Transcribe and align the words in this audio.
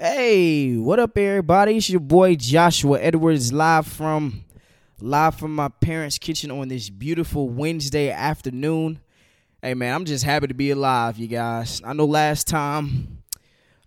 Hey, 0.00 0.76
what 0.76 1.00
up, 1.00 1.18
everybody? 1.18 1.76
It's 1.76 1.90
your 1.90 1.98
boy 1.98 2.36
Joshua 2.36 3.00
Edwards, 3.00 3.52
live 3.52 3.84
from 3.84 4.44
live 5.00 5.34
from 5.34 5.56
my 5.56 5.66
parents' 5.66 6.18
kitchen 6.18 6.52
on 6.52 6.68
this 6.68 6.88
beautiful 6.88 7.48
Wednesday 7.48 8.08
afternoon. 8.08 9.00
Hey, 9.60 9.74
man, 9.74 9.92
I'm 9.92 10.04
just 10.04 10.22
happy 10.22 10.46
to 10.46 10.54
be 10.54 10.70
alive, 10.70 11.18
you 11.18 11.26
guys. 11.26 11.82
I 11.84 11.94
know 11.94 12.04
last 12.04 12.46
time, 12.46 13.24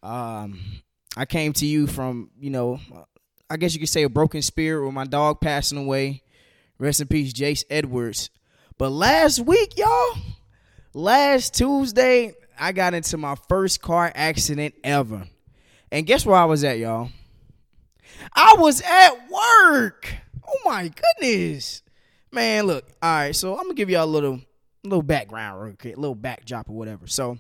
um, 0.04 0.60
I 1.16 1.24
came 1.24 1.54
to 1.54 1.66
you 1.66 1.88
from 1.88 2.30
you 2.38 2.50
know, 2.50 2.82
I 3.50 3.56
guess 3.56 3.74
you 3.74 3.80
could 3.80 3.88
say 3.88 4.04
a 4.04 4.10
broken 4.10 4.42
spirit 4.42 4.84
with 4.84 4.94
my 4.94 5.06
dog 5.06 5.40
passing 5.40 5.78
away. 5.78 6.24
Rest 6.78 7.00
in 7.00 7.08
peace, 7.08 7.32
Jace 7.32 7.64
Edwards. 7.70 8.32
But 8.78 8.90
last 8.90 9.40
week, 9.40 9.78
y'all, 9.78 10.18
last 10.94 11.54
Tuesday, 11.54 12.34
I 12.60 12.74
got 12.74 12.94
into 12.94 13.16
my 13.16 13.36
first 13.48 13.82
car 13.82 14.12
accident 14.14 14.76
ever. 14.84 15.26
And 15.92 16.06
guess 16.06 16.26
where 16.26 16.38
I 16.38 16.46
was 16.46 16.64
at, 16.64 16.78
y'all? 16.78 17.10
I 18.34 18.56
was 18.58 18.82
at 18.82 19.30
work. 19.30 20.14
Oh 20.48 20.58
my 20.64 20.90
goodness. 21.20 21.84
Man, 22.32 22.66
look. 22.66 22.86
All 23.02 23.10
right, 23.10 23.36
so 23.36 23.58
I'm 23.58 23.64
gonna 23.64 23.74
give 23.74 23.90
y'all 23.90 24.06
a 24.06 24.06
little 24.06 24.40
little 24.84 25.02
background 25.02 25.62
real 25.62 25.76
quick, 25.76 25.98
a 25.98 26.00
little 26.00 26.16
backdrop 26.16 26.70
or 26.70 26.74
whatever. 26.74 27.08
So 27.08 27.38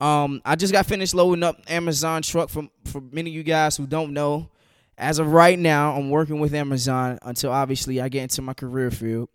um 0.00 0.40
I 0.44 0.56
just 0.56 0.72
got 0.72 0.86
finished 0.86 1.14
loading 1.14 1.42
up 1.42 1.60
Amazon 1.68 2.22
truck 2.22 2.48
for 2.48 2.68
for 2.84 3.00
many 3.00 3.30
of 3.30 3.34
you 3.34 3.42
guys 3.42 3.76
who 3.76 3.86
don't 3.86 4.12
know. 4.12 4.50
As 4.98 5.18
of 5.18 5.30
right 5.30 5.58
now, 5.58 5.94
I'm 5.94 6.08
working 6.08 6.38
with 6.38 6.54
Amazon 6.54 7.18
until 7.22 7.50
obviously 7.50 8.00
I 8.00 8.08
get 8.08 8.22
into 8.22 8.40
my 8.40 8.54
career 8.54 8.90
field. 8.90 9.28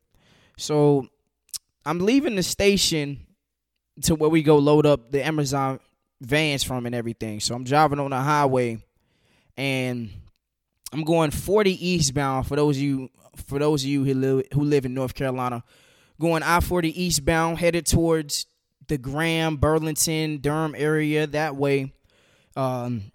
So 0.57 1.07
I'm 1.85 1.99
leaving 1.99 2.35
the 2.35 2.43
station 2.43 3.27
to 4.03 4.15
where 4.15 4.29
we 4.29 4.41
go 4.41 4.57
load 4.57 4.85
up 4.85 5.11
the 5.11 5.23
Amazon 5.23 5.79
vans 6.21 6.63
from 6.63 6.85
and 6.85 6.95
everything. 6.95 7.39
So 7.39 7.55
I'm 7.55 7.63
driving 7.63 7.99
on 7.99 8.11
the 8.11 8.19
highway 8.19 8.81
and 9.57 10.09
I'm 10.93 11.03
going 11.03 11.31
40 11.31 11.87
eastbound 11.89 12.47
for 12.47 12.55
those 12.55 12.77
of 12.77 12.83
you 12.83 13.09
for 13.47 13.59
those 13.59 13.83
of 13.83 13.89
you 13.89 14.03
who 14.03 14.13
live 14.13 14.45
who 14.53 14.63
live 14.63 14.85
in 14.85 14.93
North 14.93 15.15
Carolina. 15.15 15.63
Going 16.19 16.43
I-40 16.43 16.91
eastbound 16.93 17.57
headed 17.57 17.87
towards 17.87 18.45
the 18.87 18.97
Graham, 18.99 19.57
Burlington, 19.57 20.37
Durham 20.37 20.75
area 20.77 21.27
that 21.27 21.55
way. 21.55 21.93
Um 22.55 23.11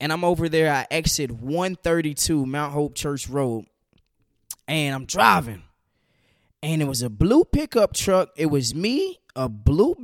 and 0.00 0.12
I'm 0.12 0.24
over 0.24 0.48
there 0.48 0.72
I 0.72 0.86
exit 0.90 1.30
132 1.30 2.46
Mount 2.46 2.72
Hope 2.72 2.94
Church 2.94 3.28
Road. 3.28 3.66
And 4.66 4.94
I'm 4.94 5.06
driving. 5.06 5.64
And 6.62 6.82
it 6.82 6.86
was 6.86 7.02
a 7.02 7.10
blue 7.10 7.44
pickup 7.44 7.94
truck. 7.94 8.30
It 8.36 8.46
was 8.46 8.74
me, 8.74 9.18
a 9.36 9.48
blue 9.48 9.96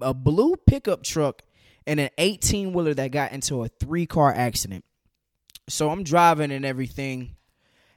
a 0.00 0.12
blue 0.12 0.56
pickup 0.66 1.02
truck 1.02 1.42
and 1.86 2.00
an 2.00 2.10
18 2.18 2.72
wheeler 2.72 2.94
that 2.94 3.10
got 3.10 3.32
into 3.32 3.62
a 3.64 3.68
three 3.68 4.06
car 4.06 4.32
accident. 4.32 4.84
So 5.68 5.90
I'm 5.90 6.04
driving 6.04 6.50
and 6.50 6.64
everything, 6.64 7.36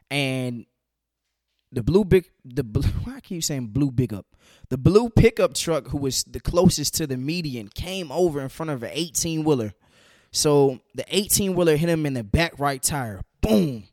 and 0.09 0.65
the 1.71 1.83
blue 1.83 2.05
big 2.05 2.29
the 2.45 2.63
blue, 2.63 2.89
why 3.03 3.15
I 3.17 3.19
keep 3.19 3.43
saying 3.43 3.67
blue 3.67 3.91
big 3.91 4.13
up 4.13 4.25
the 4.69 4.77
blue 4.77 5.09
pickup 5.09 5.53
truck 5.53 5.87
who 5.87 5.97
was 5.97 6.23
the 6.23 6.39
closest 6.39 6.95
to 6.95 7.07
the 7.07 7.17
median 7.17 7.69
came 7.69 8.11
over 8.11 8.41
in 8.41 8.49
front 8.49 8.69
of 8.69 8.83
an 8.83 8.91
18 8.91 9.43
wheeler. 9.43 9.73
So 10.31 10.79
the 10.93 11.05
18 11.07 11.55
wheeler 11.55 11.77
hit 11.77 11.89
him 11.89 12.05
in 12.05 12.13
the 12.13 12.23
back 12.23 12.59
right 12.59 12.81
tire. 12.81 13.21
Boom. 13.41 13.85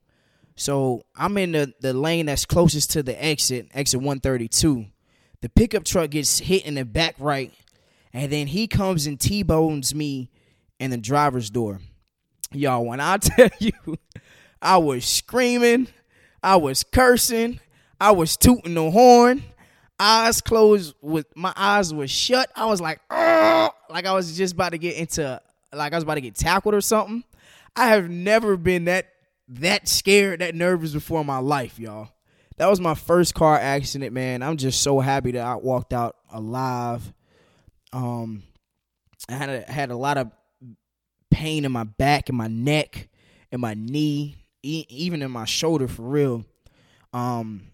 So 0.56 1.03
I'm 1.17 1.36
in 1.39 1.53
the, 1.53 1.73
the 1.81 1.92
lane 1.92 2.27
that's 2.27 2.45
closest 2.45 2.91
to 2.92 3.03
the 3.03 3.23
exit, 3.23 3.69
exit 3.73 4.01
132. 4.01 4.86
The 5.42 5.48
pickup 5.48 5.84
truck 5.84 6.11
gets 6.11 6.41
hit 6.41 6.64
in 6.64 6.75
the 6.75 6.84
back 6.84 7.14
right 7.19 7.53
and 8.15 8.31
then 8.31 8.47
he 8.47 8.69
comes 8.69 9.07
and 9.07 9.19
T-bones 9.19 9.95
me 9.95 10.31
in 10.79 10.91
the 10.93 10.97
driver's 10.97 11.51
door. 11.51 11.81
Y'all, 12.53 12.87
when 12.87 13.01
I 13.01 13.17
tell 13.19 13.51
you, 13.59 13.73
I 14.62 14.79
was 14.79 15.05
screaming, 15.05 15.89
I 16.42 16.57
was 16.57 16.85
cursing, 16.85 17.59
I 18.01 18.12
was 18.12 18.37
tooting 18.37 18.75
the 18.75 18.91
horn, 18.91 19.42
eyes 19.98 20.41
closed 20.41 20.95
with 21.02 21.27
my 21.35 21.52
eyes 21.57 21.92
were 21.92 22.07
shut. 22.07 22.51
I 22.55 22.67
was 22.67 22.80
like, 22.80 23.01
like 23.11 24.07
I 24.07 24.13
was 24.13 24.36
just 24.36 24.55
about 24.55 24.70
to 24.70 24.79
get 24.79 24.96
into 24.96 25.41
like 25.73 25.92
I 25.92 25.96
was 25.96 26.05
about 26.05 26.14
to 26.14 26.20
get 26.20 26.36
tackled 26.36 26.75
or 26.75 26.81
something. 26.81 27.25
I 27.75 27.89
have 27.89 28.08
never 28.08 28.57
been 28.57 28.85
that 28.85 29.08
that 29.48 29.89
scared, 29.89 30.41
that 30.41 30.55
nervous 30.55 30.92
before 30.92 31.20
in 31.20 31.27
my 31.27 31.39
life, 31.39 31.81
y'all. 31.81 32.11
That 32.58 32.70
was 32.70 32.81
my 32.81 32.95
first 32.95 33.35
car 33.35 33.58
accident, 33.58 34.13
man. 34.13 34.41
I'm 34.41 34.57
just 34.57 34.83
so 34.83 35.01
happy 35.01 35.33
that 35.33 35.45
I 35.45 35.57
walked 35.57 35.92
out 35.92 36.17
alive 36.33 37.13
um, 37.95 38.43
I 39.29 39.33
had 39.35 39.49
a, 39.49 39.73
had 39.73 39.91
a 39.91 39.97
lot 39.97 40.19
of 40.19 40.31
pain 41.31 41.65
in 41.65 41.73
my 41.73 41.85
back 41.85 42.29
and 42.29 42.37
my 42.37 42.49
neck 42.49 43.09
and 43.51 43.61
my 43.61 43.75
knee, 43.75 44.37
e- 44.63 44.85
even 44.89 45.23
in 45.23 45.31
my 45.31 45.45
shoulder 45.45 45.89
for 45.89 46.03
real. 46.03 46.45
Um, 47.13 47.69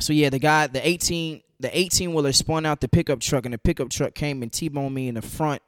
so 0.00 0.12
yeah, 0.12 0.30
the 0.30 0.38
guy, 0.38 0.66
the 0.66 0.86
eighteen, 0.86 1.42
the 1.60 1.76
eighteen 1.76 2.12
wheeler 2.12 2.32
spun 2.32 2.66
out 2.66 2.80
the 2.80 2.88
pickup 2.88 3.20
truck, 3.20 3.46
and 3.46 3.54
the 3.54 3.58
pickup 3.58 3.88
truck 3.88 4.14
came 4.14 4.42
and 4.42 4.52
t-boned 4.52 4.94
me 4.94 5.08
in 5.08 5.14
the 5.14 5.22
front. 5.22 5.62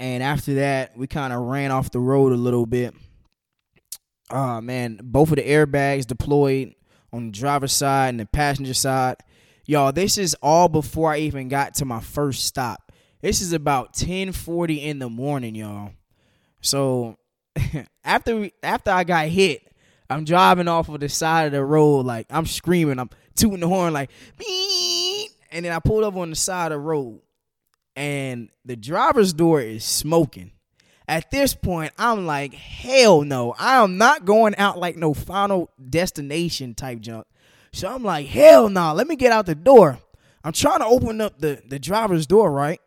And 0.00 0.22
after 0.22 0.54
that, 0.54 0.96
we 0.96 1.06
kind 1.06 1.32
of 1.32 1.40
ran 1.40 1.70
off 1.70 1.90
the 1.90 2.00
road 2.00 2.32
a 2.32 2.36
little 2.36 2.66
bit. 2.66 2.94
Oh 4.30 4.60
man, 4.60 5.00
both 5.02 5.30
of 5.30 5.36
the 5.36 5.42
airbags 5.42 6.06
deployed 6.06 6.74
on 7.12 7.26
the 7.26 7.32
driver's 7.32 7.72
side 7.72 8.10
and 8.10 8.20
the 8.20 8.26
passenger 8.26 8.74
side. 8.74 9.16
Y'all, 9.64 9.92
this 9.92 10.18
is 10.18 10.34
all 10.42 10.68
before 10.68 11.12
I 11.12 11.18
even 11.18 11.48
got 11.48 11.74
to 11.74 11.84
my 11.84 12.00
first 12.00 12.44
stop. 12.44 12.87
This 13.20 13.40
is 13.40 13.52
about 13.52 13.94
10:40 13.94 14.82
in 14.82 14.98
the 15.00 15.10
morning, 15.10 15.54
y'all. 15.54 15.90
So 16.60 17.16
after 18.04 18.36
we, 18.36 18.52
after 18.62 18.90
I 18.90 19.04
got 19.04 19.28
hit, 19.28 19.62
I'm 20.08 20.24
driving 20.24 20.68
off 20.68 20.88
of 20.88 21.00
the 21.00 21.08
side 21.08 21.46
of 21.46 21.52
the 21.52 21.64
road 21.64 22.06
like 22.06 22.26
I'm 22.30 22.46
screaming, 22.46 22.98
I'm 22.98 23.10
tooting 23.34 23.60
the 23.60 23.68
horn 23.68 23.92
like 23.92 24.10
Beep! 24.38 25.30
and 25.50 25.64
then 25.64 25.72
I 25.72 25.80
pulled 25.80 26.04
up 26.04 26.16
on 26.16 26.30
the 26.30 26.36
side 26.36 26.72
of 26.72 26.76
the 26.76 26.78
road 26.78 27.20
and 27.96 28.50
the 28.64 28.76
driver's 28.76 29.32
door 29.32 29.60
is 29.60 29.84
smoking. 29.84 30.52
At 31.08 31.30
this 31.30 31.54
point, 31.54 31.92
I'm 31.98 32.26
like, 32.26 32.52
hell 32.52 33.22
no. 33.22 33.54
I 33.58 33.82
am 33.82 33.96
not 33.96 34.26
going 34.26 34.54
out 34.56 34.78
like 34.78 34.96
no 34.96 35.14
final 35.14 35.70
destination 35.88 36.74
type 36.74 37.00
junk. 37.00 37.26
So 37.72 37.88
I'm 37.88 38.04
like, 38.04 38.26
hell 38.26 38.68
no, 38.68 38.92
let 38.92 39.08
me 39.08 39.16
get 39.16 39.32
out 39.32 39.46
the 39.46 39.54
door. 39.54 39.98
I'm 40.44 40.52
trying 40.52 40.80
to 40.80 40.86
open 40.86 41.20
up 41.20 41.40
the, 41.40 41.60
the 41.66 41.78
driver's 41.78 42.26
door, 42.26 42.52
right? 42.52 42.80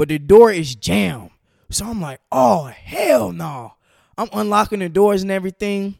But 0.00 0.08
the 0.08 0.18
door 0.18 0.50
is 0.50 0.74
jammed. 0.76 1.28
So 1.68 1.84
I'm 1.84 2.00
like, 2.00 2.20
oh 2.32 2.64
hell 2.64 3.32
no. 3.32 3.74
I'm 4.16 4.30
unlocking 4.32 4.78
the 4.78 4.88
doors 4.88 5.20
and 5.20 5.30
everything. 5.30 5.98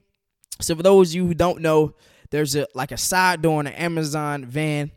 So 0.58 0.74
for 0.74 0.82
those 0.82 1.10
of 1.10 1.16
you 1.16 1.26
who 1.26 1.34
don't 1.34 1.60
know, 1.60 1.94
there's 2.30 2.56
a 2.56 2.66
like 2.74 2.92
a 2.92 2.96
side 2.96 3.42
door 3.42 3.60
in 3.60 3.66
an 3.66 3.74
Amazon 3.74 4.46
van. 4.46 4.90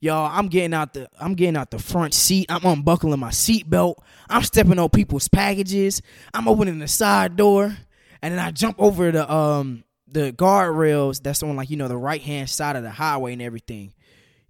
Y'all, 0.00 0.30
I'm 0.32 0.48
getting 0.48 0.72
out 0.72 0.94
the 0.94 1.06
I'm 1.20 1.34
getting 1.34 1.54
out 1.54 1.70
the 1.70 1.78
front 1.78 2.14
seat. 2.14 2.46
I'm 2.48 2.64
unbuckling 2.64 3.20
my 3.20 3.28
seatbelt. 3.28 3.96
I'm 4.30 4.42
stepping 4.42 4.78
on 4.78 4.88
people's 4.88 5.28
packages. 5.28 6.00
I'm 6.32 6.48
opening 6.48 6.78
the 6.78 6.88
side 6.88 7.36
door, 7.36 7.76
and 8.22 8.32
then 8.32 8.38
I 8.38 8.52
jump 8.52 8.76
over 8.80 9.12
the 9.12 9.30
um 9.30 9.84
the 10.08 10.32
guardrails 10.32 11.22
that's 11.22 11.42
on 11.42 11.56
like 11.56 11.68
you 11.68 11.76
know 11.76 11.88
the 11.88 11.98
right 11.98 12.22
hand 12.22 12.48
side 12.48 12.76
of 12.76 12.84
the 12.84 12.90
highway 12.90 13.34
and 13.34 13.42
everything 13.42 13.92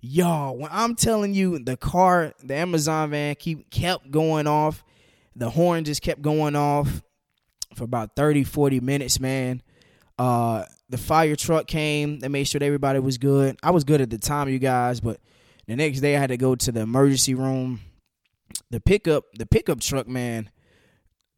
y'all 0.06 0.56
when 0.56 0.68
i'm 0.72 0.94
telling 0.94 1.34
you 1.34 1.58
the 1.58 1.76
car 1.76 2.32
the 2.42 2.54
amazon 2.54 3.10
van 3.10 3.34
keep 3.34 3.70
kept 3.70 4.10
going 4.10 4.46
off 4.46 4.84
the 5.36 5.50
horn 5.50 5.84
just 5.84 6.02
kept 6.02 6.22
going 6.22 6.56
off 6.56 7.02
for 7.76 7.84
about 7.84 8.16
30 8.16 8.44
40 8.44 8.80
minutes 8.80 9.20
man. 9.20 9.62
Uh 10.18 10.64
the 10.88 10.98
fire 10.98 11.36
truck 11.36 11.66
came 11.66 12.20
they 12.20 12.28
made 12.28 12.44
sure 12.44 12.62
everybody 12.62 12.98
was 12.98 13.18
good. 13.18 13.56
I 13.62 13.70
was 13.70 13.84
good 13.84 14.00
at 14.00 14.10
the 14.10 14.18
time 14.18 14.48
you 14.48 14.58
guys 14.58 15.00
but 15.00 15.20
the 15.66 15.76
next 15.76 16.00
day 16.00 16.16
i 16.16 16.20
had 16.20 16.28
to 16.28 16.36
go 16.36 16.54
to 16.54 16.72
the 16.72 16.80
emergency 16.80 17.34
room. 17.34 17.80
The 18.70 18.80
pickup 18.80 19.24
the 19.34 19.46
pickup 19.46 19.80
truck 19.80 20.08
man 20.08 20.50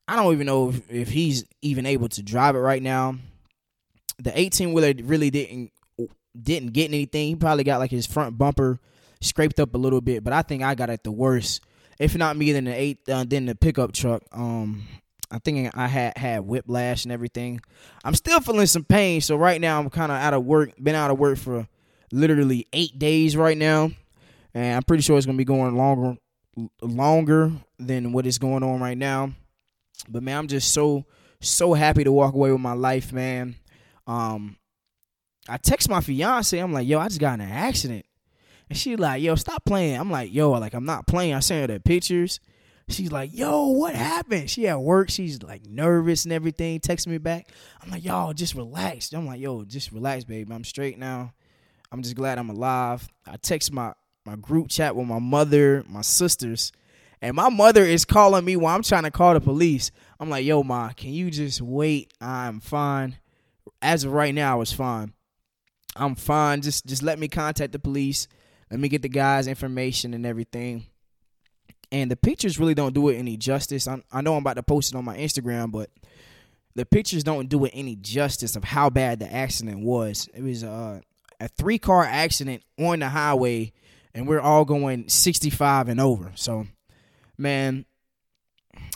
i 0.07 0.17
don't 0.17 0.33
even 0.33 0.47
know 0.47 0.71
if, 0.71 0.91
if 0.91 1.09
he's 1.11 1.45
even 1.61 1.85
able 1.85 2.09
to 2.11 2.23
drive 2.23 2.55
it 2.55 2.61
right 2.61 2.83
now. 2.83 3.17
The 4.21 4.37
18 4.39 4.73
wheeler 4.73 4.95
really 5.05 5.31
didn't 5.31 5.73
didn't 6.41 6.73
get 6.73 6.89
anything. 6.89 7.29
He 7.29 7.37
probably 7.37 7.65
got 7.65 7.79
like 7.79 7.91
his 7.91 8.07
front 8.07 8.39
bumper 8.39 8.81
scraped 9.21 9.61
up 9.61 9.75
a 9.75 9.79
little 9.79 10.01
bit, 10.01 10.25
but 10.25 10.33
I 10.33 10.43
think 10.43 10.63
I 10.63 10.75
got 10.75 10.91
it 10.91 11.05
the 11.05 11.13
worst. 11.13 11.63
If 11.99 12.17
not 12.17 12.37
me, 12.37 12.53
then 12.53 12.65
the 12.65 12.75
eight, 12.75 13.01
uh, 13.09 13.25
then 13.27 13.47
the 13.47 13.55
pickup 13.55 13.93
truck. 13.93 14.23
Um, 14.33 14.87
I 15.31 15.39
think 15.39 15.77
I 15.77 15.89
had 15.89 16.17
had 16.17 16.41
whiplash 16.41 17.05
and 17.05 17.13
everything. 17.13 17.61
I'm 18.05 18.15
still 18.15 18.41
feeling 18.41 18.67
some 18.67 18.85
pain, 18.85 19.21
so 19.21 19.37
right 19.37 19.61
now 19.61 19.79
I'm 19.79 19.91
kind 19.91 20.13
of 20.13 20.19
out 20.19 20.35
of 20.35 20.45
work. 20.45 20.73
Been 20.83 20.95
out 20.95 21.11
of 21.11 21.19
work 21.19 21.39
for 21.39 21.67
literally 22.13 22.67
eight 22.73 22.99
days 22.99 23.37
right 23.37 23.59
now, 23.59 23.91
and 24.55 24.77
I'm 24.77 24.83
pretty 24.85 25.03
sure 25.03 25.17
it's 25.17 25.27
gonna 25.27 25.37
be 25.37 25.45
going 25.45 25.77
longer, 25.77 26.17
longer 26.81 27.53
than 27.79 28.13
what 28.13 28.27
is 28.27 28.39
going 28.39 28.63
on 28.63 28.81
right 28.81 28.97
now. 28.97 29.33
But 30.09 30.23
man, 30.23 30.39
I'm 30.39 30.49
just 30.49 30.73
so 30.73 31.05
so 31.41 31.75
happy 31.75 32.05
to 32.05 32.13
walk 32.13 32.35
away 32.35 32.51
with 32.51 32.61
my 32.61 32.73
life, 32.73 33.13
man. 33.13 33.57
Um, 34.07 34.57
I 35.49 35.57
text 35.57 35.89
my 35.89 36.01
fiance. 36.01 36.59
I'm 36.59 36.73
like, 36.73 36.87
yo, 36.87 36.99
I 36.99 37.09
just 37.09 37.21
got 37.21 37.35
in 37.35 37.41
an 37.41 37.51
accident. 37.51 38.05
And 38.69 38.79
she 38.79 38.97
like, 38.97 39.23
yo, 39.23 39.35
stop 39.35 39.65
playing. 39.65 39.99
I'm 39.99 40.11
like, 40.11 40.33
yo, 40.33 40.51
like 40.53 40.75
I'm 40.75 40.85
not 40.85 41.07
playing. 41.07 41.35
I 41.35 41.41
sent 41.41 41.71
her 41.71 41.75
the 41.75 41.81
pictures. 41.81 42.41
She's 42.91 43.13
like, 43.13 43.31
yo, 43.35 43.67
what 43.69 43.95
happened? 43.95 44.49
She 44.49 44.67
at 44.67 44.81
work. 44.81 45.11
She's 45.11 45.43
like 45.43 45.67
nervous 45.67 46.25
and 46.25 46.33
everything. 46.33 46.81
Texting 46.81 47.09
me 47.09 47.19
back. 47.19 47.49
I'm 47.83 47.91
like, 47.91 48.05
y'all, 48.05 48.33
just 48.33 48.55
relax. 48.55 49.13
I'm 49.13 49.27
like, 49.27 49.41
yo, 49.41 49.65
just 49.65 49.93
relax, 49.93 50.25
baby. 50.25 50.53
I'm 50.53 50.65
straight 50.65 50.99
now. 50.99 51.33
I'm 51.93 52.03
just 52.03 52.17
glad 52.17 52.39
I'm 52.39 52.51
alive. 52.51 53.09
I 53.27 53.37
text 53.37 53.73
my 53.73 53.93
my 54.25 54.37
group 54.37 54.69
chat 54.69 54.95
with 54.95 55.07
my 55.07 55.19
mother, 55.19 55.85
my 55.89 56.03
sisters, 56.03 56.71
and 57.23 57.35
my 57.35 57.49
mother 57.49 57.83
is 57.83 58.05
calling 58.05 58.45
me 58.45 58.57
while 58.57 58.77
I'm 58.77 58.83
trying 58.83 59.05
to 59.05 59.11
call 59.11 59.35
the 59.35 59.41
police. 59.41 59.91
I'm 60.21 60.29
like, 60.29 60.45
yo, 60.45 60.63
ma, 60.63 60.91
can 60.91 61.11
you 61.11 61.31
just 61.31 61.63
wait? 61.63 62.13
I'm 62.21 62.61
fine. 62.61 63.17
As 63.81 64.05
of 64.05 64.13
right 64.13 64.35
now, 64.35 64.53
I 64.53 64.57
was 64.57 64.73
fine. 64.73 65.15
I'm 65.99 66.15
fine. 66.15 66.63
Just 66.63 66.87
just 66.87 67.03
let 67.03 67.19
me 67.19 67.29
contact 67.29 67.73
the 67.73 67.79
police. 67.79 68.29
Let 68.71 68.81
me 68.81 68.89
get 68.89 69.03
the 69.03 69.09
guy's 69.09 69.47
information 69.47 70.15
and 70.15 70.25
everything. 70.27 70.87
And 71.91 72.11
the 72.11 72.17
pictures 72.17 72.59
really 72.59 72.75
don't 72.75 72.95
do 72.95 73.09
it 73.09 73.17
any 73.17 73.37
justice. 73.37 73.89
I'm, 73.89 74.05
I 74.13 74.21
know 74.21 74.35
I'm 74.35 74.43
about 74.43 74.55
to 74.55 74.63
post 74.63 74.93
it 74.93 74.97
on 74.97 75.05
my 75.05 75.17
Instagram, 75.17 75.73
but 75.73 75.91
the 76.75 76.85
pictures 76.85 77.25
don't 77.25 77.49
do 77.49 77.65
it 77.65 77.73
any 77.75 77.97
justice 77.97 78.57
of 78.57 78.65
how 78.65 78.91
bad 78.91 79.21
the 79.21 79.33
accident 79.33 79.81
was. 79.81 80.29
It 80.35 80.43
was 80.43 80.65
uh, 80.65 81.01
a 81.41 81.49
three 81.49 81.79
car 81.79 82.05
accident 82.05 82.63
on 82.79 82.99
the 82.99 83.09
highway, 83.09 83.73
and 84.15 84.29
we're 84.29 84.41
all 84.41 84.65
going 84.67 85.09
65 85.09 85.89
and 85.89 86.01
over. 86.01 86.33
So, 86.35 86.67
man, 87.39 87.87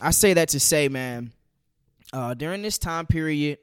I 0.01 0.11
say 0.11 0.35
that 0.35 0.51
to 0.51 0.61
say, 0.61 0.89
man, 0.89 1.33
uh, 2.13 2.35
during 2.35 2.61
this 2.61 2.79
time 2.79 3.07
period, 3.07 3.59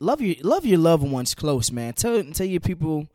love 0.00 0.20
your 0.20 0.36
love 0.42 0.64
your 0.64 0.78
loved 0.78 1.08
ones 1.08 1.34
close, 1.34 1.70
man. 1.70 1.92
Tell 1.94 2.22
tell 2.24 2.46
your 2.46 2.60
people 2.60 3.08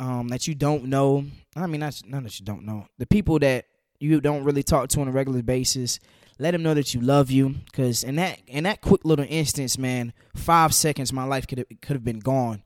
um, 0.00 0.28
that 0.28 0.46
you 0.46 0.54
don't 0.54 0.84
know. 0.84 1.24
I 1.56 1.66
mean, 1.66 1.80
not 1.80 2.00
none 2.06 2.24
that 2.24 2.38
you 2.38 2.46
don't 2.46 2.64
know. 2.64 2.86
The 2.98 3.06
people 3.06 3.38
that 3.40 3.66
you 3.98 4.20
don't 4.20 4.44
really 4.44 4.62
talk 4.62 4.88
to 4.90 5.00
on 5.00 5.08
a 5.08 5.12
regular 5.12 5.42
basis. 5.42 5.98
Let 6.40 6.52
them 6.52 6.62
know 6.62 6.74
that 6.74 6.94
you 6.94 7.00
love 7.00 7.32
you, 7.32 7.48
because 7.64 8.04
in 8.04 8.14
that 8.16 8.40
in 8.46 8.62
that 8.64 8.80
quick 8.80 9.04
little 9.04 9.26
instance, 9.28 9.76
man, 9.76 10.12
five 10.36 10.72
seconds, 10.72 11.12
my 11.12 11.24
life 11.24 11.48
could 11.48 11.64
could 11.82 11.96
have 11.96 12.04
been 12.04 12.20
gone, 12.20 12.62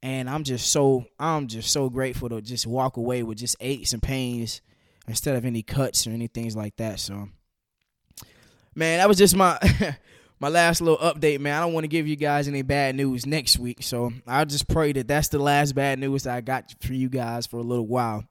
and 0.00 0.30
I'm 0.30 0.44
just 0.44 0.70
so 0.70 1.06
I'm 1.18 1.48
just 1.48 1.72
so 1.72 1.90
grateful 1.90 2.28
to 2.28 2.40
just 2.40 2.68
walk 2.68 2.96
away 2.96 3.24
with 3.24 3.38
just 3.38 3.56
aches 3.58 3.92
and 3.92 4.00
pains 4.00 4.60
instead 5.08 5.34
of 5.34 5.44
any 5.44 5.64
cuts 5.64 6.06
or 6.06 6.10
any 6.10 6.28
things 6.28 6.54
like 6.54 6.76
that. 6.76 7.00
So, 7.00 7.28
man, 8.76 8.98
that 8.98 9.08
was 9.08 9.18
just 9.18 9.34
my 9.34 9.58
my 10.40 10.48
last 10.48 10.80
little 10.80 10.98
update, 10.98 11.38
man. 11.38 11.54
I 11.54 11.60
don't 11.60 11.74
want 11.74 11.84
to 11.84 11.88
give 11.88 12.08
you 12.08 12.16
guys 12.16 12.48
any 12.48 12.62
bad 12.62 12.96
news 12.96 13.26
next 13.26 13.58
week, 13.58 13.82
so 13.82 14.10
I 14.26 14.44
just 14.46 14.66
pray 14.68 14.92
that 14.92 15.06
that's 15.06 15.28
the 15.28 15.38
last 15.38 15.74
bad 15.74 15.98
news 15.98 16.26
I 16.26 16.40
got 16.40 16.74
for 16.80 16.94
you 16.94 17.10
guys 17.10 17.46
for 17.46 17.58
a 17.58 17.62
little 17.62 17.86
while. 17.86 18.24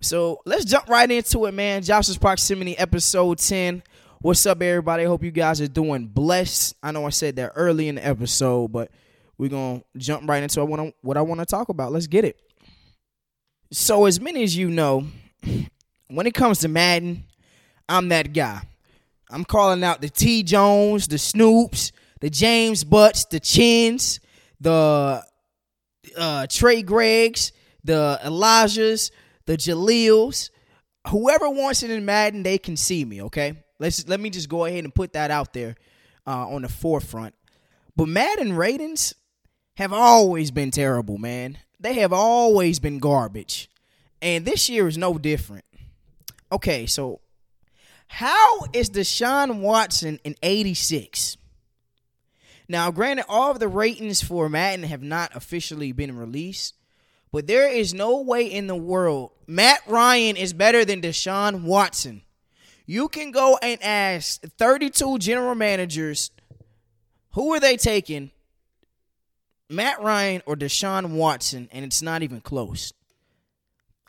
So 0.00 0.40
let's 0.44 0.66
jump 0.66 0.88
right 0.88 1.10
into 1.10 1.46
it, 1.46 1.52
man. 1.52 1.82
Josh's 1.82 2.18
Proximity, 2.18 2.76
episode 2.76 3.38
10. 3.38 3.82
What's 4.20 4.44
up, 4.44 4.60
everybody? 4.60 5.04
I 5.04 5.06
hope 5.06 5.22
you 5.22 5.30
guys 5.30 5.60
are 5.60 5.68
doing 5.68 6.06
blessed. 6.06 6.76
I 6.82 6.92
know 6.92 7.06
I 7.06 7.10
said 7.10 7.36
that 7.36 7.52
early 7.54 7.88
in 7.88 7.94
the 7.94 8.06
episode, 8.06 8.70
but 8.70 8.90
we're 9.38 9.48
going 9.48 9.80
to 9.80 9.98
jump 9.98 10.28
right 10.28 10.42
into 10.42 10.64
what 11.00 11.16
I 11.16 11.22
want 11.22 11.40
to 11.40 11.46
talk 11.46 11.70
about. 11.70 11.92
Let's 11.92 12.08
get 12.08 12.24
it. 12.24 12.38
So, 13.70 14.04
as 14.04 14.20
many 14.20 14.42
as 14.42 14.54
you 14.54 14.70
know, 14.70 15.06
when 16.08 16.26
it 16.26 16.34
comes 16.34 16.58
to 16.58 16.68
Madden, 16.68 17.24
I'm 17.88 18.10
that 18.10 18.34
guy. 18.34 18.62
I'm 19.32 19.44
calling 19.44 19.82
out 19.82 20.02
the 20.02 20.10
T 20.10 20.42
Jones, 20.42 21.08
the 21.08 21.16
Snoops, 21.16 21.90
the 22.20 22.28
James 22.28 22.84
Butts, 22.84 23.24
the 23.24 23.40
Chins, 23.40 24.20
the 24.60 25.24
uh, 26.16 26.46
Trey 26.48 26.82
Gregs, 26.82 27.52
the 27.82 28.20
Elijahs, 28.22 29.10
the 29.46 29.56
Jalils. 29.56 30.50
Whoever 31.08 31.48
wants 31.48 31.82
it 31.82 31.90
in 31.90 32.04
Madden, 32.04 32.42
they 32.42 32.58
can 32.58 32.76
see 32.76 33.04
me. 33.04 33.22
Okay, 33.22 33.54
let's 33.78 34.06
let 34.06 34.20
me 34.20 34.28
just 34.28 34.48
go 34.50 34.66
ahead 34.66 34.84
and 34.84 34.94
put 34.94 35.14
that 35.14 35.30
out 35.30 35.54
there 35.54 35.76
uh, 36.26 36.48
on 36.48 36.62
the 36.62 36.68
forefront. 36.68 37.34
But 37.96 38.08
Madden 38.08 38.52
ratings 38.52 39.14
have 39.76 39.92
always 39.94 40.50
been 40.50 40.70
terrible, 40.70 41.16
man. 41.16 41.58
They 41.80 41.94
have 41.94 42.12
always 42.12 42.78
been 42.78 42.98
garbage, 42.98 43.70
and 44.20 44.44
this 44.44 44.68
year 44.68 44.86
is 44.86 44.98
no 44.98 45.16
different. 45.16 45.64
Okay, 46.52 46.84
so 46.84 47.20
how 48.12 48.66
is 48.74 48.90
Deshaun 48.90 49.60
Watson 49.60 50.20
in 50.22 50.36
86? 50.42 51.38
Now, 52.68 52.90
granted, 52.90 53.24
all 53.26 53.50
of 53.50 53.58
the 53.58 53.68
ratings 53.68 54.20
for 54.20 54.50
Madden 54.50 54.84
have 54.84 55.02
not 55.02 55.34
officially 55.34 55.92
been 55.92 56.14
released, 56.14 56.74
but 57.32 57.46
there 57.46 57.72
is 57.72 57.94
no 57.94 58.20
way 58.20 58.44
in 58.44 58.66
the 58.66 58.76
world 58.76 59.30
Matt 59.46 59.80
Ryan 59.86 60.36
is 60.36 60.52
better 60.52 60.84
than 60.84 61.00
Deshaun 61.00 61.62
Watson. 61.62 62.20
You 62.84 63.08
can 63.08 63.30
go 63.30 63.58
and 63.62 63.82
ask 63.82 64.42
32 64.42 65.16
general 65.16 65.54
managers 65.54 66.32
who 67.30 67.54
are 67.54 67.60
they 67.60 67.78
taking, 67.78 68.30
Matt 69.70 70.02
Ryan 70.02 70.42
or 70.44 70.54
Deshaun 70.54 71.14
Watson, 71.16 71.70
and 71.72 71.82
it's 71.82 72.02
not 72.02 72.22
even 72.22 72.42
close. 72.42 72.92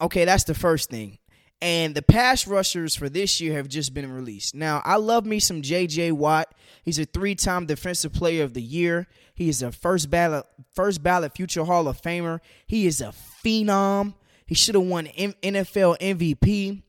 Okay, 0.02 0.26
that's 0.26 0.44
the 0.44 0.54
first 0.54 0.90
thing. 0.90 1.20
And 1.62 1.96
the 1.96 2.02
pass 2.02 2.46
rushers 2.46 2.96
for 2.96 3.08
this 3.08 3.40
year 3.40 3.54
have 3.54 3.70
just 3.70 3.94
been 3.94 4.12
released. 4.12 4.54
Now, 4.54 4.82
I 4.84 4.98
love 4.98 5.26
me 5.26 5.40
some 5.40 5.62
J.J. 5.62 6.12
Watt. 6.12 6.54
He's 6.84 7.00
a 7.00 7.06
three-time 7.06 7.66
Defensive 7.68 8.12
Player 8.12 8.44
of 8.44 8.54
the 8.54 8.62
Year. 8.62 9.08
He 9.34 9.48
is 9.48 9.64
a 9.64 9.72
first 9.72 10.10
ballot, 10.10 10.46
first 10.74 11.02
ballot 11.02 11.36
future 11.36 11.64
Hall 11.64 11.88
of 11.88 12.02
Famer. 12.02 12.40
He 12.68 12.86
is 12.86 13.00
a 13.00 13.14
phenom. 13.44 14.16
He 14.46 14.56
should 14.56 14.76
have 14.76 14.84
won 14.84 15.06
NFL 15.06 15.98
MVP 16.00 16.84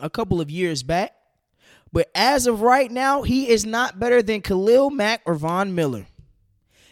a 0.00 0.10
couple 0.10 0.40
of 0.40 0.50
years 0.50 0.82
back. 0.82 1.14
But 1.92 2.10
as 2.14 2.46
of 2.46 2.62
right 2.62 2.90
now, 2.90 3.22
he 3.22 3.48
is 3.48 3.64
not 3.64 3.98
better 3.98 4.22
than 4.22 4.42
Khalil 4.42 4.90
Mack 4.90 5.22
or 5.26 5.34
Von 5.34 5.74
Miller. 5.74 6.06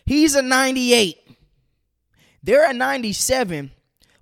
He's 0.05 0.35
a 0.35 0.43
98. 0.43 1.19
They're 2.43 2.71
a 2.71 2.73
97, 2.73 3.73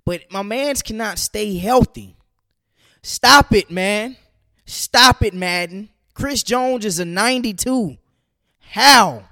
but 0.05 0.23
my 0.31 0.43
mans 0.43 0.81
cannot 0.81 1.19
stay 1.19 1.59
healthy. 1.59 2.17
Stop 3.05 3.53
it, 3.53 3.71
man. 3.71 4.17
Stop 4.65 5.23
it, 5.23 5.35
Madden. 5.35 5.91
Chris 6.15 6.43
Jones 6.43 6.87
is 6.87 6.99
a 6.99 7.05
92. 7.05 7.99
How? 8.71 9.25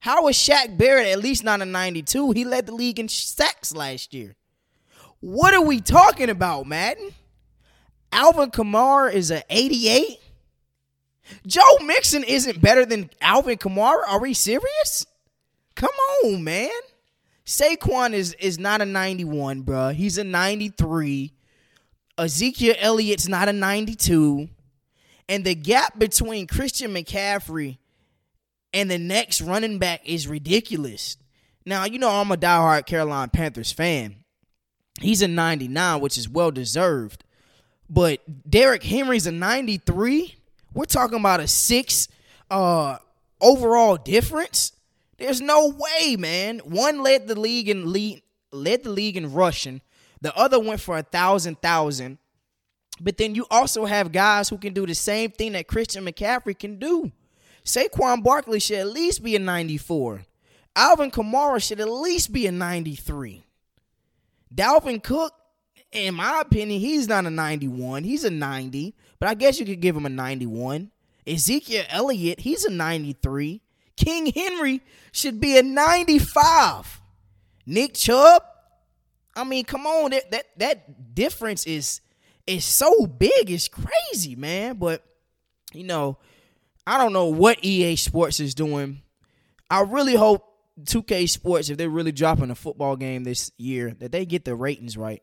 How 0.00 0.26
is 0.26 0.36
Shaq 0.36 0.76
Barrett 0.76 1.06
at 1.06 1.20
least 1.20 1.44
not 1.44 1.62
a 1.62 1.66
92? 1.66 2.32
He 2.32 2.44
led 2.44 2.66
the 2.66 2.74
league 2.74 2.98
in 2.98 3.08
sacks 3.08 3.72
last 3.72 4.12
year. 4.12 4.34
What 5.20 5.54
are 5.54 5.62
we 5.62 5.80
talking 5.80 6.28
about, 6.28 6.66
Madden? 6.66 7.12
Alvin 8.10 8.50
Kamara 8.50 9.12
is 9.12 9.30
a 9.30 9.44
88. 9.48 10.18
Joe 11.46 11.78
Mixon 11.84 12.24
isn't 12.24 12.60
better 12.60 12.84
than 12.84 13.08
Alvin 13.20 13.56
Kamara. 13.56 14.02
Are 14.08 14.20
we 14.20 14.34
serious? 14.34 15.06
Come 15.76 15.94
on, 16.24 16.42
man. 16.42 16.70
Saquon 17.46 18.14
is 18.14 18.34
is 18.40 18.58
not 18.58 18.80
a 18.80 18.84
91, 18.84 19.62
bro. 19.62 19.90
He's 19.90 20.18
a 20.18 20.24
93. 20.24 21.34
Ezekiel 22.18 22.74
Elliott's 22.78 23.28
not 23.28 23.48
a 23.48 23.52
92. 23.52 24.48
And 25.28 25.44
the 25.44 25.54
gap 25.54 25.98
between 25.98 26.46
Christian 26.46 26.92
McCaffrey 26.92 27.78
and 28.72 28.90
the 28.90 28.98
next 28.98 29.40
running 29.40 29.78
back 29.78 30.02
is 30.04 30.28
ridiculous. 30.28 31.16
Now, 31.64 31.84
you 31.84 31.98
know, 31.98 32.10
I'm 32.10 32.30
a 32.30 32.36
diehard 32.36 32.86
Carolina 32.86 33.28
Panthers 33.28 33.72
fan. 33.72 34.16
He's 35.00 35.22
a 35.22 35.28
99, 35.28 36.00
which 36.00 36.18
is 36.18 36.28
well 36.28 36.50
deserved. 36.50 37.24
But 37.88 38.20
Derrick 38.48 38.82
Henry's 38.82 39.26
a 39.26 39.32
93. 39.32 40.36
We're 40.72 40.84
talking 40.84 41.18
about 41.18 41.40
a 41.40 41.48
six 41.48 42.08
uh, 42.50 42.98
overall 43.40 43.96
difference. 43.96 44.72
There's 45.18 45.40
no 45.40 45.68
way, 45.68 46.16
man. 46.16 46.58
One 46.60 47.02
led 47.02 47.28
the 47.28 47.38
league 47.38 47.68
in 47.68 47.92
lead, 47.92 48.22
led 48.52 48.84
the 48.84 48.90
league 48.90 49.16
in 49.16 49.32
rushing. 49.32 49.80
The 50.24 50.34
other 50.34 50.58
went 50.58 50.80
for 50.80 50.96
a 50.96 51.02
thousand 51.02 51.60
thousand. 51.60 52.16
But 52.98 53.18
then 53.18 53.34
you 53.34 53.46
also 53.50 53.84
have 53.84 54.10
guys 54.10 54.48
who 54.48 54.56
can 54.56 54.72
do 54.72 54.86
the 54.86 54.94
same 54.94 55.30
thing 55.30 55.52
that 55.52 55.66
Christian 55.66 56.06
McCaffrey 56.06 56.58
can 56.58 56.78
do. 56.78 57.12
Saquon 57.62 58.22
Barkley 58.22 58.58
should 58.58 58.78
at 58.78 58.86
least 58.86 59.22
be 59.22 59.36
a 59.36 59.38
94. 59.38 60.22
Alvin 60.74 61.10
Kamara 61.10 61.62
should 61.62 61.78
at 61.78 61.90
least 61.90 62.32
be 62.32 62.46
a 62.46 62.52
93. 62.52 63.44
Dalvin 64.54 65.02
Cook, 65.02 65.34
in 65.92 66.14
my 66.14 66.40
opinion, 66.40 66.80
he's 66.80 67.06
not 67.06 67.26
a 67.26 67.30
91. 67.30 68.04
He's 68.04 68.24
a 68.24 68.30
90, 68.30 68.94
but 69.20 69.28
I 69.28 69.34
guess 69.34 69.60
you 69.60 69.66
could 69.66 69.82
give 69.82 69.94
him 69.94 70.06
a 70.06 70.08
91. 70.08 70.90
Ezekiel 71.26 71.84
Elliott, 71.90 72.40
he's 72.40 72.64
a 72.64 72.70
93. 72.70 73.60
King 73.94 74.32
Henry 74.34 74.80
should 75.12 75.38
be 75.38 75.58
a 75.58 75.62
95. 75.62 77.02
Nick 77.66 77.92
Chubb, 77.92 78.42
I 79.36 79.44
mean, 79.44 79.64
come 79.64 79.86
on, 79.86 80.10
that 80.10 80.30
that 80.30 80.58
that 80.58 81.14
difference 81.14 81.66
is 81.66 82.00
is 82.46 82.64
so 82.64 83.06
big, 83.06 83.50
it's 83.50 83.68
crazy, 83.68 84.36
man. 84.36 84.76
But 84.76 85.02
you 85.72 85.84
know, 85.84 86.18
I 86.86 86.98
don't 86.98 87.12
know 87.12 87.26
what 87.26 87.64
EA 87.64 87.96
Sports 87.96 88.40
is 88.40 88.54
doing. 88.54 89.02
I 89.70 89.80
really 89.80 90.14
hope 90.14 90.44
2K 90.82 91.28
Sports, 91.28 91.70
if 91.70 91.78
they're 91.78 91.88
really 91.88 92.12
dropping 92.12 92.50
a 92.50 92.54
football 92.54 92.96
game 92.96 93.24
this 93.24 93.50
year, 93.56 93.94
that 93.98 94.12
they 94.12 94.26
get 94.26 94.44
the 94.44 94.54
ratings 94.54 94.96
right. 94.96 95.22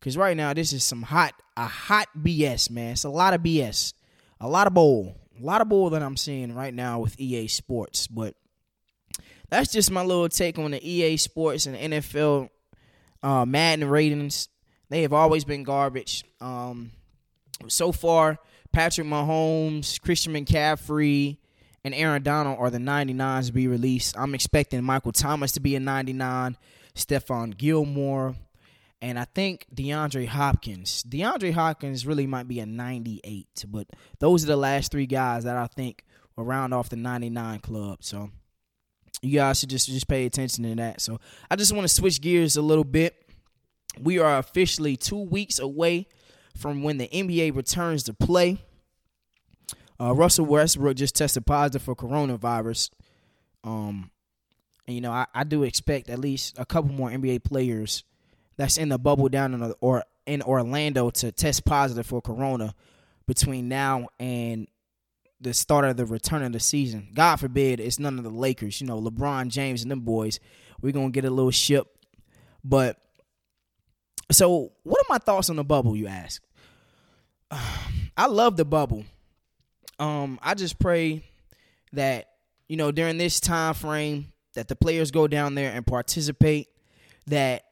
Cause 0.00 0.16
right 0.16 0.36
now 0.36 0.52
this 0.52 0.72
is 0.72 0.82
some 0.82 1.02
hot, 1.02 1.32
a 1.56 1.66
hot 1.66 2.08
BS, 2.18 2.70
man. 2.70 2.92
It's 2.92 3.04
a 3.04 3.10
lot 3.10 3.34
of 3.34 3.42
BS, 3.42 3.92
a 4.40 4.48
lot 4.48 4.66
of 4.66 4.74
bull, 4.74 5.16
a 5.40 5.44
lot 5.44 5.60
of 5.60 5.68
bull 5.68 5.90
that 5.90 6.02
I'm 6.02 6.16
seeing 6.16 6.54
right 6.54 6.74
now 6.74 6.98
with 6.98 7.20
EA 7.20 7.46
Sports. 7.46 8.08
But 8.08 8.34
that's 9.48 9.70
just 9.70 9.92
my 9.92 10.02
little 10.02 10.28
take 10.28 10.58
on 10.58 10.72
the 10.72 10.84
EA 10.84 11.16
Sports 11.18 11.66
and 11.66 11.76
NFL 11.76 12.48
uh, 13.22 13.44
Madden 13.44 13.88
ratings. 13.88 14.48
They 14.88 15.02
have 15.02 15.12
always 15.12 15.44
been 15.44 15.62
garbage. 15.62 16.24
Um, 16.40 16.92
so 17.68 17.92
far, 17.92 18.38
Patrick 18.72 19.06
Mahomes, 19.06 20.00
Christian 20.00 20.34
McCaffrey, 20.34 21.38
and 21.84 21.94
Aaron 21.94 22.22
Donald 22.22 22.58
are 22.58 22.70
the 22.70 22.78
99s 22.78 23.46
to 23.46 23.52
be 23.52 23.66
released. 23.66 24.16
I'm 24.18 24.34
expecting 24.34 24.82
Michael 24.84 25.12
Thomas 25.12 25.52
to 25.52 25.60
be 25.60 25.74
a 25.76 25.80
99, 25.80 26.56
Stephon 26.94 27.56
Gilmore, 27.56 28.36
and 29.00 29.18
I 29.18 29.24
think 29.24 29.66
DeAndre 29.74 30.28
Hopkins. 30.28 31.02
DeAndre 31.08 31.52
Hopkins 31.52 32.06
really 32.06 32.26
might 32.26 32.46
be 32.46 32.60
a 32.60 32.66
98, 32.66 33.64
but 33.68 33.88
those 34.20 34.44
are 34.44 34.48
the 34.48 34.56
last 34.56 34.92
three 34.92 35.06
guys 35.06 35.44
that 35.44 35.56
I 35.56 35.66
think 35.66 36.04
will 36.36 36.44
round 36.44 36.72
off 36.72 36.88
the 36.88 36.96
99 36.96 37.60
club. 37.60 37.98
So 38.02 38.30
you 39.22 39.38
guys 39.38 39.60
should 39.60 39.70
just 39.70 39.86
just 39.86 40.08
pay 40.08 40.26
attention 40.26 40.64
to 40.64 40.74
that. 40.74 41.00
So 41.00 41.18
I 41.50 41.56
just 41.56 41.72
want 41.72 41.84
to 41.84 41.94
switch 41.94 42.20
gears 42.20 42.56
a 42.56 42.62
little 42.62 42.84
bit. 42.84 43.16
We 44.00 44.18
are 44.18 44.38
officially 44.38 44.96
two 44.96 45.20
weeks 45.20 45.58
away 45.58 46.08
from 46.56 46.82
when 46.82 46.98
the 46.98 47.08
NBA 47.08 47.54
returns 47.54 48.02
to 48.04 48.14
play. 48.14 48.58
Uh, 50.00 50.14
Russell 50.14 50.46
Westbrook 50.46 50.96
just 50.96 51.14
tested 51.14 51.46
positive 51.46 51.82
for 51.82 51.94
coronavirus. 51.94 52.90
Um, 53.62 54.10
and, 54.86 54.96
you 54.96 55.00
know, 55.00 55.12
I, 55.12 55.26
I 55.32 55.44
do 55.44 55.62
expect 55.62 56.10
at 56.10 56.18
least 56.18 56.58
a 56.58 56.66
couple 56.66 56.90
more 56.90 57.10
NBA 57.10 57.44
players 57.44 58.02
that's 58.56 58.76
in 58.76 58.88
the 58.88 58.98
bubble 58.98 59.28
down 59.28 59.54
in 59.54 59.74
or 59.80 60.04
in 60.26 60.42
Orlando 60.42 61.10
to 61.10 61.30
test 61.30 61.64
positive 61.64 62.06
for 62.06 62.20
corona 62.20 62.74
between 63.26 63.68
now 63.68 64.08
and 64.18 64.66
the 65.42 65.52
start 65.52 65.84
of 65.84 65.96
the 65.96 66.06
return 66.06 66.42
of 66.42 66.52
the 66.52 66.60
season. 66.60 67.08
God 67.14 67.36
forbid 67.36 67.80
it's 67.80 67.98
none 67.98 68.16
of 68.18 68.24
the 68.24 68.30
Lakers. 68.30 68.80
You 68.80 68.86
know, 68.86 69.00
LeBron 69.00 69.48
James 69.48 69.82
and 69.82 69.90
them 69.90 70.00
boys. 70.00 70.38
We're 70.80 70.92
gonna 70.92 71.10
get 71.10 71.24
a 71.24 71.30
little 71.30 71.50
ship. 71.50 71.88
But 72.64 72.96
so 74.30 74.72
what 74.82 75.00
are 75.00 75.06
my 75.08 75.18
thoughts 75.18 75.50
on 75.50 75.56
the 75.56 75.64
bubble, 75.64 75.96
you 75.96 76.06
ask? 76.06 76.42
I 78.16 78.26
love 78.26 78.56
the 78.56 78.64
bubble. 78.64 79.04
Um, 79.98 80.38
I 80.42 80.54
just 80.54 80.78
pray 80.78 81.24
that, 81.92 82.28
you 82.68 82.76
know, 82.76 82.92
during 82.92 83.18
this 83.18 83.40
time 83.40 83.74
frame 83.74 84.32
that 84.54 84.68
the 84.68 84.76
players 84.76 85.10
go 85.10 85.26
down 85.26 85.54
there 85.54 85.72
and 85.72 85.86
participate, 85.86 86.68
that, 87.26 87.64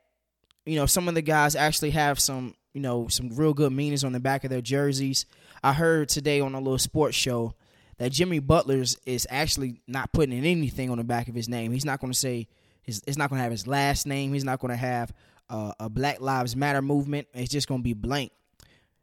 you 0.64 0.76
know, 0.76 0.86
some 0.86 1.08
of 1.08 1.14
the 1.14 1.22
guys 1.22 1.56
actually 1.56 1.90
have 1.90 2.20
some, 2.20 2.54
you 2.72 2.80
know, 2.80 3.08
some 3.08 3.30
real 3.30 3.52
good 3.52 3.72
meanings 3.72 4.04
on 4.04 4.12
the 4.12 4.20
back 4.20 4.44
of 4.44 4.50
their 4.50 4.60
jerseys. 4.60 5.26
I 5.62 5.72
heard 5.72 6.08
today 6.08 6.40
on 6.40 6.54
a 6.54 6.58
little 6.58 6.78
sports 6.78 7.16
show 7.16 7.54
that 8.00 8.12
Jimmy 8.12 8.38
Butler's 8.38 8.96
is 9.04 9.26
actually 9.28 9.82
not 9.86 10.10
putting 10.10 10.36
in 10.36 10.46
anything 10.46 10.88
on 10.88 10.96
the 10.96 11.04
back 11.04 11.28
of 11.28 11.34
his 11.34 11.50
name. 11.50 11.70
He's 11.70 11.84
not 11.84 12.00
going 12.00 12.10
to 12.10 12.18
say 12.18 12.48
his. 12.80 13.02
It's 13.06 13.18
not 13.18 13.28
going 13.28 13.38
to 13.38 13.42
have 13.42 13.52
his 13.52 13.66
last 13.66 14.06
name. 14.06 14.32
He's 14.32 14.42
not 14.42 14.58
going 14.58 14.70
to 14.70 14.76
have 14.76 15.12
uh, 15.50 15.72
a 15.78 15.90
Black 15.90 16.18
Lives 16.18 16.56
Matter 16.56 16.80
movement. 16.80 17.28
It's 17.34 17.52
just 17.52 17.68
going 17.68 17.80
to 17.80 17.84
be 17.84 17.92
blank. 17.92 18.32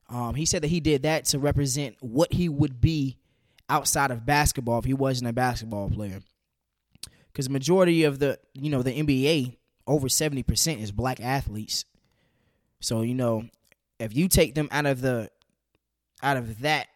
Um, 0.09 0.33
he 0.33 0.47
said 0.47 0.63
that 0.63 0.69
he 0.69 0.79
did 0.79 1.03
that 1.03 1.25
to 1.25 1.37
represent 1.37 1.95
what 1.99 2.33
he 2.33 2.49
would 2.49 2.81
be 2.81 3.19
outside 3.69 4.09
of 4.09 4.25
basketball 4.25 4.79
if 4.79 4.85
he 4.85 4.95
wasn't 4.95 5.29
a 5.29 5.33
basketball 5.33 5.91
player. 5.91 6.19
Because 7.31 7.45
the 7.45 7.53
majority 7.53 8.03
of 8.03 8.17
the 8.17 8.39
you 8.55 8.71
know 8.71 8.81
the 8.81 8.99
NBA 8.99 9.57
over 9.85 10.09
seventy 10.09 10.41
percent 10.41 10.81
is 10.81 10.91
black 10.91 11.19
athletes. 11.19 11.85
So 12.79 13.03
you 13.03 13.13
know 13.13 13.45
if 13.99 14.15
you 14.15 14.27
take 14.27 14.55
them 14.55 14.69
out 14.71 14.87
of 14.87 15.01
the 15.01 15.29
out 16.23 16.37
of 16.37 16.61
that 16.61 16.87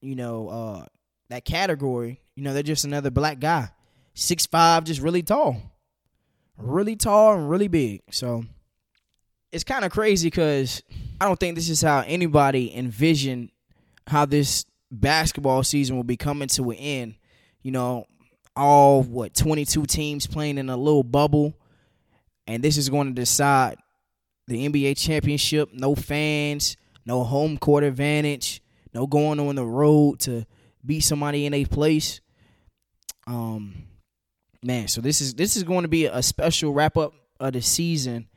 you 0.00 0.14
know 0.14 0.48
uh, 0.48 0.86
that 1.30 1.44
category, 1.44 2.20
you 2.34 2.42
know 2.44 2.52
they're 2.52 2.62
just 2.62 2.84
another 2.84 3.10
black 3.10 3.40
guy, 3.40 3.70
six 4.14 4.46
five, 4.46 4.84
just 4.84 5.00
really 5.00 5.22
tall, 5.22 5.56
really 6.58 6.96
tall 6.96 7.34
and 7.34 7.48
really 7.48 7.68
big. 7.68 8.02
So 8.10 8.44
it's 9.50 9.64
kind 9.64 9.84
of 9.84 9.90
crazy 9.90 10.26
because 10.26 10.82
I 11.20 11.24
don't 11.26 11.40
think 11.40 11.54
this 11.54 11.70
is 11.70 11.80
how 11.80 12.04
anybody 12.06 12.76
envisioned 12.76 13.50
how 14.06 14.26
this 14.26 14.64
basketball 14.90 15.62
season 15.62 15.96
will 15.96 16.04
be 16.04 16.16
coming 16.16 16.48
to 16.48 16.70
an 16.70 16.76
end. 16.76 17.14
You 17.62 17.72
know, 17.72 18.06
all 18.56 19.02
what 19.02 19.34
22 19.34 19.86
teams 19.86 20.26
playing 20.26 20.58
in 20.58 20.68
a 20.68 20.76
little 20.76 21.04
bubble, 21.04 21.54
and 22.46 22.62
this 22.62 22.76
is 22.76 22.88
going 22.88 23.06
to 23.08 23.14
decide 23.14 23.76
the 24.48 24.68
NBA 24.68 24.96
championship. 24.96 25.72
No 25.72 25.94
fans, 25.94 26.76
no 27.06 27.22
home 27.22 27.56
court 27.56 27.84
advantage, 27.84 28.62
no 28.92 29.06
going 29.06 29.38
on 29.38 29.54
the 29.54 29.64
road 29.64 30.18
to 30.20 30.44
beat 30.84 31.00
somebody 31.00 31.46
in 31.46 31.54
a 31.54 31.64
place. 31.64 32.20
Um, 33.26 33.74
man, 34.62 34.88
so 34.88 35.00
this 35.00 35.20
is 35.20 35.34
this 35.34 35.56
is 35.56 35.62
going 35.62 35.82
to 35.82 35.88
be 35.88 36.06
a 36.06 36.22
special 36.22 36.72
wrap 36.72 36.96
up 36.96 37.14
of 37.38 37.52
the 37.52 37.62
season 37.62 38.28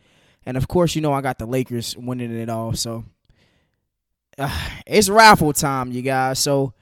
and 0.46 0.58
of 0.58 0.68
course, 0.68 0.96
you 0.96 1.02
know 1.02 1.14
I 1.14 1.22
got 1.22 1.38
the 1.38 1.46
Lakers 1.46 1.96
winning 1.98 2.38
it 2.38 2.50
all. 2.50 2.74
So 2.74 3.06
uh, 4.38 4.70
it's 4.86 5.10
raffle 5.10 5.54
time, 5.54 5.92
you 5.92 6.02
guys. 6.02 6.40
So 6.40 6.74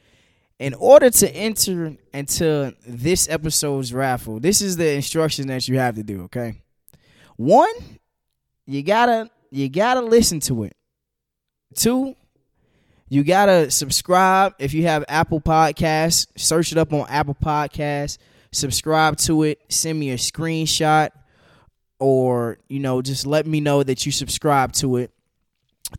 in 0.60 0.74
order 0.74 1.10
to 1.10 1.36
enter 1.36 1.96
into 2.14 2.76
this 2.88 3.30
episode's 3.30 3.94
raffle, 3.94 4.40
this 4.40 4.62
is 4.62 4.78
the 4.78 4.92
instruction 4.92 5.48
that 5.48 5.68
you 5.68 5.78
have 5.78 5.96
to 5.96 6.04
do, 6.04 6.24
okay? 6.24 6.62
One, 7.38 7.74
you 8.66 8.84
gotta 8.84 9.30
you 9.52 9.70
gotta 9.70 10.02
listen 10.02 10.40
to 10.42 10.64
it. 10.64 10.76
Two, 11.76 12.16
you 13.12 13.26
gotta 13.26 13.70
subscribe 13.70 14.56
if 14.58 14.74
you 14.74 14.84
have 14.84 15.04
Apple 15.10 15.42
Podcasts. 15.42 16.28
Search 16.38 16.72
it 16.72 16.78
up 16.78 16.94
on 16.94 17.06
Apple 17.10 17.36
Podcasts. 17.36 18.18
Subscribe 18.54 19.18
to 19.18 19.44
it. 19.44 19.60
Send 19.68 20.00
me 20.00 20.12
a 20.12 20.16
screenshot 20.16 21.10
or 22.00 22.58
you 22.70 22.80
know 22.80 23.02
just 23.02 23.26
let 23.28 23.46
me 23.46 23.60
know 23.60 23.84
that 23.84 24.06
you 24.06 24.14
subscribe 24.14 24.72
to 24.72 24.96
it 24.96 25.12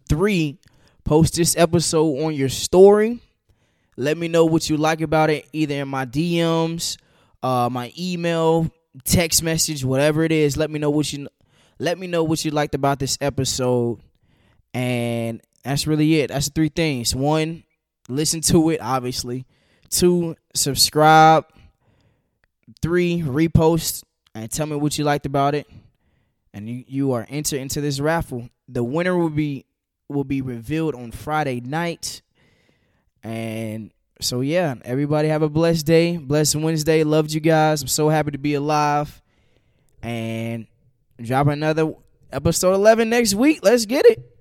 three 0.09 0.59
post 1.05 1.37
this 1.37 1.57
episode 1.57 2.25
on 2.25 2.35
your 2.35 2.49
story 2.49 3.21
let 3.97 4.19
me 4.19 4.27
know 4.27 4.45
what 4.45 4.69
you 4.69 4.77
like 4.77 5.01
about 5.01 5.31
it 5.31 5.47
either 5.53 5.77
in 5.77 5.89
my 5.89 6.05
dms 6.05 6.97
uh, 7.43 7.69
my 7.71 7.93
email 7.97 8.69
text 9.05 9.43
message 9.43 9.85
whatever 9.85 10.25
it 10.25 10.33
is 10.33 10.57
let 10.57 10.71
me 10.71 10.79
know 10.79 10.91
what 10.91 11.13
you 11.13 11.29
let 11.79 11.99
me 11.99 12.09
know 12.09 12.25
what 12.25 12.45
you 12.45 12.51
liked 12.51 12.75
about 12.75 12.99
this 12.99 13.17
episode 13.21 14.01
and 14.75 15.41
that's 15.65 15.87
really 15.87 16.21
it 16.21 16.29
that's 16.29 16.47
the 16.47 16.53
three 16.53 16.69
things 16.69 17.15
one 17.15 17.63
listen 18.09 18.41
to 18.41 18.71
it 18.71 18.81
obviously 18.81 19.47
two 19.89 20.37
subscribe 20.55 21.45
three 22.81 23.21
repost 23.21 24.03
and 24.35 24.51
tell 24.51 24.67
me 24.67 24.77
what 24.77 24.97
you 24.99 25.05
liked 25.05 25.27
about 25.27 25.55
it 25.55 25.67
and 26.55 26.69
you, 26.69 26.85
you 26.87 27.13
are 27.13 27.27
entered 27.29 27.61
into 27.61 27.81
this 27.81 28.01
raffle. 28.01 28.49
The 28.69 28.85
winner 28.85 29.17
will 29.17 29.31
be 29.31 29.65
will 30.09 30.25
be 30.25 30.43
revealed 30.43 30.95
on 30.95 31.11
Friday 31.11 31.61
night. 31.61 32.23
And 33.23 33.93
so 34.21 34.41
yeah, 34.41 34.75
everybody 34.85 35.29
have 35.29 35.43
a 35.43 35.49
blessed 35.49 35.87
day, 35.87 36.17
blessed 36.17 36.57
Wednesday. 36.57 37.05
Loved 37.05 37.33
you 37.33 37.41
guys. 37.41 37.83
I'm 37.83 37.89
so 37.89 38.09
happy 38.09 38.33
to 38.33 38.39
be 38.39 38.55
alive. 38.55 39.23
And 40.03 40.67
drop 41.21 41.47
another 41.47 41.95
episode 42.33 42.75
11 42.75 43.09
next 43.09 43.35
week. 43.35 43.61
Let's 43.63 43.87
get 43.87 44.05
it. 44.07 44.32